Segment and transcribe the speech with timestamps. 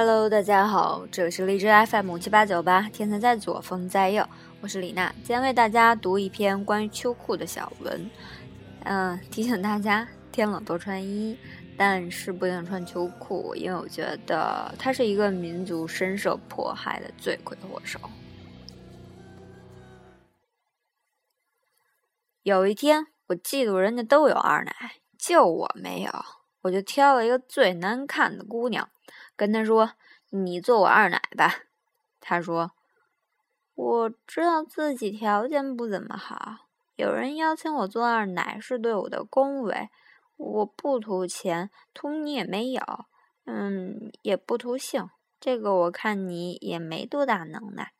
[0.00, 4.24] Hello，大家好，这里是荔枝 FM 七八九八，天才在左，风在右，
[4.60, 8.08] 我是李娜，今天为大家读一篇关于秋裤的小文。
[8.84, 11.36] 嗯，提醒大家天冷多穿衣，
[11.76, 17.98] 但是不能穿秋裤，因为我觉得它是一个民族深受迫害的罪魁祸首。
[22.44, 24.72] 有一天，我嫉妒人家都有二奶，
[25.18, 26.24] 就我没有，
[26.62, 28.88] 我就挑了一个最难看的姑娘，
[29.38, 29.92] 跟他说
[30.30, 31.60] ：“你做我二奶吧。”
[32.20, 32.72] 他说
[33.76, 36.66] ：“我知道自己条件不怎么好。”
[36.96, 39.88] 有人邀请我做二奶是对我的恭维，
[40.36, 42.82] 我不图钱，图你也没有，
[43.44, 45.08] 嗯，也不图性，
[45.38, 47.92] 这个我看你也没多大能耐，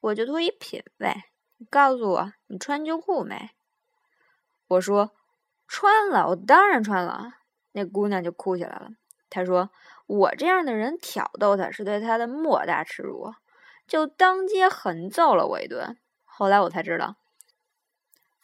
[0.00, 1.14] 我就图一品味。
[1.56, 3.52] 你告诉我，你穿秋裤没？
[4.68, 5.12] 我说
[5.66, 7.32] 穿了，我当然穿了。
[7.72, 8.90] 那姑娘就哭起来了，
[9.30, 9.70] 她说
[10.06, 13.34] 我这样的人挑逗她是对她的莫大耻辱，
[13.86, 15.98] 就当街狠揍了我一顿。
[16.24, 17.16] 后来我才知道。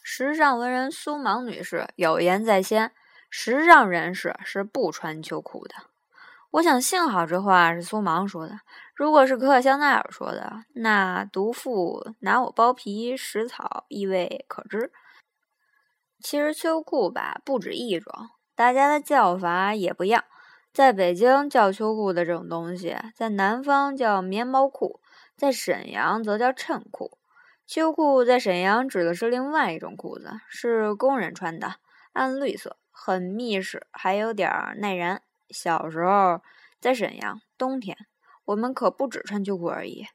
[0.02, 2.92] 时尚文人苏芒女士有言在先：
[3.30, 5.74] 时尚人士是不穿秋裤的。
[6.50, 8.58] 我想，幸好这话是苏芒说的。
[8.94, 14.92] 如果是可可香奈儿说的，那毒妇拿我剥皮食草，意味可知。
[16.20, 18.12] 其实秋裤吧，不止一种，
[18.54, 20.24] 大家的叫法也不一样。
[20.72, 25.00] 在北京叫秋裤的这种东西，在南方叫棉毛裤，
[25.36, 27.18] 在沈阳则叫衬裤。
[27.66, 31.76] 秋裤在沈阳指的是另外一种裤子，是工人穿的，
[32.14, 35.22] 暗绿色，很密实，还有点儿耐燃。
[35.50, 36.40] 小时候
[36.80, 37.96] 在沈阳，冬天
[38.46, 40.06] 我们可不止穿秋裤而已。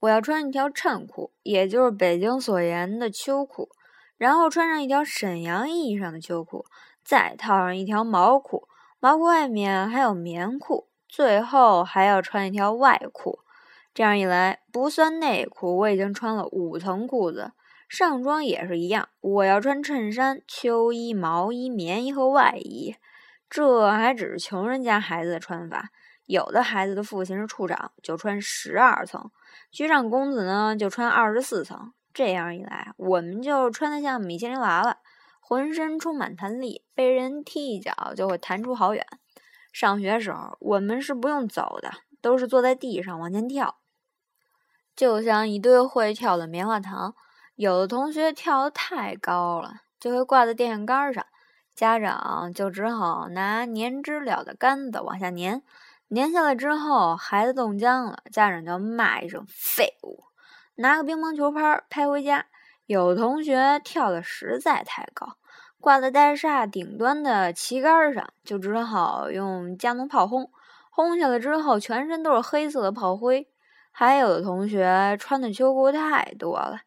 [0.00, 3.68] 我要穿一条衬裤，也就是北京所言的秋裤，
[4.16, 6.64] 然后穿上一条沈阳意义上的秋裤，
[7.04, 8.68] 再套上一条毛裤，
[9.06, 13.38] 毛裤外面还有棉裤，最后还要穿一条外裤。
[13.94, 17.52] 这样一来，不算内裤，我已经穿了五层裤子。
[17.88, 22.96] 上装也是一样，我要穿衬衫、秋衣、毛衣、棉衣和外衣。
[23.48, 25.90] 这还只是穷人家孩子的穿法，
[26.24, 29.30] 有的孩子的父亲是处长，就穿十二层；
[29.70, 31.92] 局长公子呢，就穿二十四层。
[32.12, 34.96] 这样一来，我们就穿得像米其林娃娃，
[35.48, 39.06] 浑身充满弹力，被人踢一脚就会弹出好远。
[39.72, 43.76] 上学时候，我们是不用走的，都是坐在地上往前跳。
[44.96, 47.14] 就像一堆会跳的棉花糖，
[47.54, 51.24] 有的同学跳得太高了，就会挂在电线杆上，
[51.76, 55.62] 家长就只好拿粘知了的杆子往下粘，
[56.12, 60.24] 粘下来之后，孩子冻僵了，家长就骂一声废物，
[60.74, 62.46] 拿个乒乓球拍拍回家。
[62.86, 65.36] 有同学跳得实在太高，
[65.80, 70.50] 挂在大厦顶端的旗杆上，就只好用加农炮轰，
[70.90, 73.48] 轰下来之后，全身都是黑色的炮灰。
[73.90, 76.80] 还有的同学穿的秋裤太多了，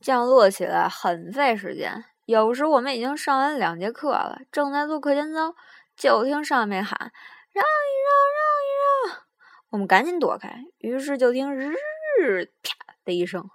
[0.00, 2.04] 降落起来很费时间。
[2.26, 5.54] 有时我们已经上完两节课了，正在做课间操，
[5.96, 6.96] 就听上面喊
[7.50, 9.22] “让一让，让一让”，
[9.70, 10.64] 我们赶紧躲开。
[10.78, 11.74] 于是就听“日”
[12.62, 13.50] 啪的一声，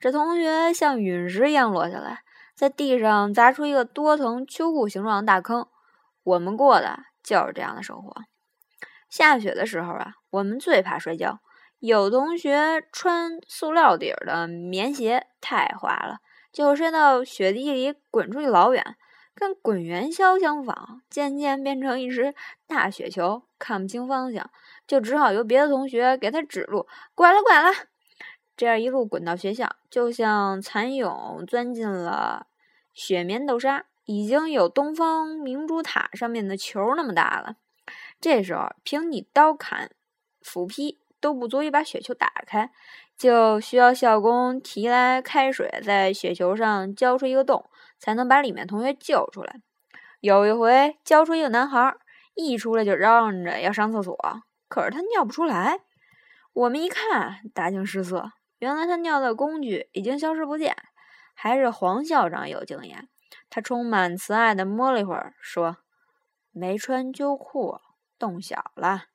[0.00, 2.22] 这同学像陨石一样落下来，
[2.54, 5.66] 在地上砸出一个多层秋裤形状的大坑。
[6.22, 8.22] 我们过的就是这样的生活。
[9.08, 11.40] 下雪的时候啊，我们最怕摔跤。
[11.80, 16.18] 有同学穿塑料底儿的棉鞋太滑了，
[16.52, 18.96] 就摔到雪地里滚出去老远，
[19.34, 22.36] 跟滚元宵相仿，渐渐变成一只
[22.68, 24.48] 大雪球，看不清方向，
[24.86, 27.72] 就只好由别的同学给他指路，拐了拐了，
[28.56, 32.46] 这样一路滚到学校，就像蚕蛹钻进了
[32.92, 37.56] 雪棉豆沙，已经有东方明珠塔上面的球那么大了。
[38.20, 39.90] 这时候，凭你刀砍
[40.40, 40.98] 斧劈。
[41.22, 42.72] 都不足以把雪球打开，
[43.16, 49.60] 就需要校工提来开水，在雪球上浇出一个洞，才能把里面同学救出来。
[50.18, 51.94] 有一回浇出一个男孩，
[52.34, 54.18] 一出来就嚷嚷着要上厕所，
[54.66, 55.78] 可是他尿不出来。
[56.54, 58.32] 我们一看，大惊失色，
[58.62, 60.76] 原来他尿的工具已经消失不见。
[61.34, 63.08] 还是黄校长有经验，
[63.50, 65.78] 他充满慈爱的摸了一会儿，说
[66.52, 67.80] ：“没穿秋裤，
[68.20, 69.06] 冻小了。”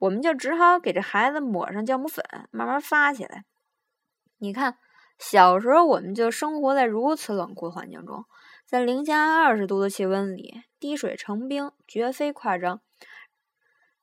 [0.00, 3.44] 我们就只好给这孩子抹上酵母粉，慢慢发起来。
[4.38, 4.78] 你看，
[5.20, 8.24] 小时候我们就生活在如此冷酷的环境中，
[8.66, 12.80] 在零下二十度的气温里滴水成冰，绝非夸张。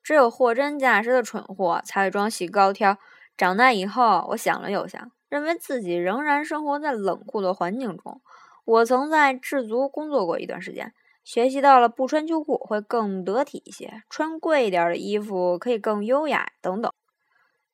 [0.01, 2.97] 只有货真价实的蠢货才会装喜高挑。
[3.37, 8.21] 长大以后，我想了又想，认为自己仍然生活在冷酷的环境中。
[8.65, 10.93] 我曾在制足工作过一段时间，
[11.23, 16.91] 学习到了不穿秋裤会更得体一些，穿贵一点的衣服可以更优雅等等。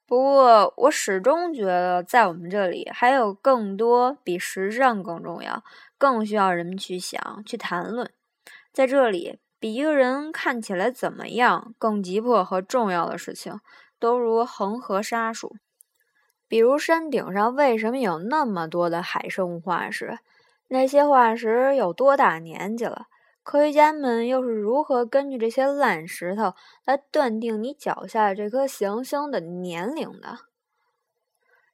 [0.06, 5.62] 不过，我始终觉得在我们这里还有更多比时尚更重要、
[5.98, 8.10] 更需要人们去想、去谈论。
[8.72, 13.60] 在这里，比一个人看起来怎么样更急迫和重要的事情，
[14.00, 15.56] 都如恒河沙数。
[16.48, 20.20] 比如山顶上为什么有那么多的海生物化石？
[20.68, 23.08] 那些化石有多大年纪了？
[23.44, 26.54] 科学家们又是如何根据这些烂石头
[26.84, 30.40] 来断定你脚下这颗行星的年龄的？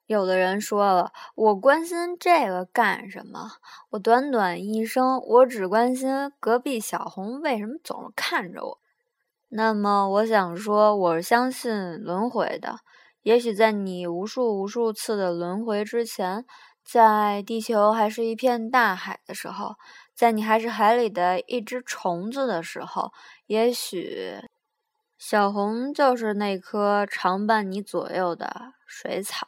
[0.06, 3.54] 有的人说了：“我关心这个干什么？
[3.92, 8.80] 我短短一生，我只关心隔壁小红为什么总是看着我。”
[9.56, 12.80] 那么，我想说，我是相信轮回的。
[13.22, 16.44] 也许在你无数无数次的轮回之前，
[16.84, 19.76] 在地球还是一片大海的时候，
[20.16, 23.12] 在你还是海里的一只虫子的时候，
[23.46, 24.42] 也许
[25.20, 29.48] 小红就是那棵常伴你左右的水草。